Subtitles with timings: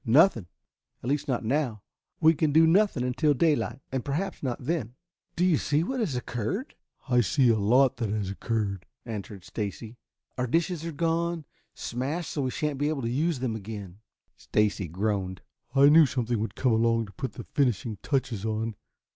[0.03, 0.47] "Nothing.
[1.03, 1.83] At least, not now.
[2.19, 4.95] We can do nothing until daylight, and perhaps not then.
[5.35, 6.73] Do you see what has occurred?"
[7.07, 9.97] "I see a lot that has occurred," answered Stacy.
[10.39, 11.45] "Our dishes are gone,
[11.75, 13.99] smashed so we shan't be able to use them again."
[14.37, 15.41] Stacy groaned.
[15.75, 18.73] "I knew something would come along to put the finishing touches on.